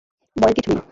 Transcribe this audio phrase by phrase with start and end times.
[0.35, 0.83] ভয়ের কিছু নেই।